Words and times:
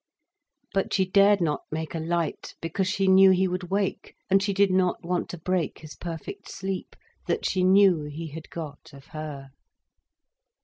But 0.73 0.91
she 0.95 1.05
dared 1.05 1.41
not 1.41 1.61
make 1.69 1.93
a 1.93 1.99
light, 1.99 2.55
because 2.59 2.87
she 2.87 3.07
knew 3.07 3.29
he 3.29 3.47
would 3.47 3.69
wake, 3.69 4.15
and 4.31 4.41
she 4.41 4.51
did 4.51 4.71
not 4.71 5.03
want 5.05 5.29
to 5.29 5.37
break 5.37 5.77
his 5.81 5.93
perfect 5.95 6.49
sleep, 6.49 6.95
that 7.27 7.45
she 7.45 7.63
knew 7.63 8.05
he 8.05 8.29
had 8.29 8.49
got 8.49 8.93
of 8.93 9.05
her. 9.13 9.51